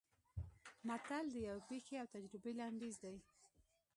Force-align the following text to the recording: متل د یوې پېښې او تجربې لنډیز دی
متل 0.87 1.25
د 1.31 1.35
یوې 1.47 1.61
پېښې 1.69 1.95
او 2.01 2.07
تجربې 2.15 2.51
لنډیز 2.59 2.95
دی 3.03 3.17